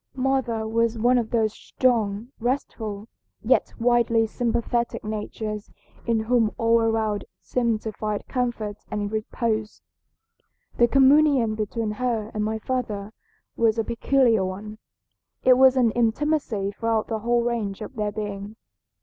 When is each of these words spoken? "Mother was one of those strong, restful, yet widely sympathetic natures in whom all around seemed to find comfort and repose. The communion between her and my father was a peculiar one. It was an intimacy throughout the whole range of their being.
"Mother 0.15 0.67
was 0.67 0.97
one 0.97 1.19
of 1.19 1.29
those 1.29 1.53
strong, 1.53 2.29
restful, 2.39 3.07
yet 3.43 3.71
widely 3.79 4.25
sympathetic 4.25 5.03
natures 5.03 5.69
in 6.07 6.21
whom 6.21 6.55
all 6.57 6.81
around 6.81 7.25
seemed 7.39 7.83
to 7.83 7.91
find 7.91 8.25
comfort 8.27 8.77
and 8.89 9.11
repose. 9.11 9.83
The 10.77 10.87
communion 10.87 11.53
between 11.53 11.91
her 11.91 12.31
and 12.33 12.43
my 12.43 12.57
father 12.57 13.13
was 13.55 13.77
a 13.77 13.83
peculiar 13.83 14.43
one. 14.43 14.79
It 15.43 15.55
was 15.59 15.77
an 15.77 15.91
intimacy 15.91 16.71
throughout 16.71 17.05
the 17.05 17.19
whole 17.19 17.43
range 17.43 17.81
of 17.83 17.95
their 17.95 18.11
being. 18.11 18.55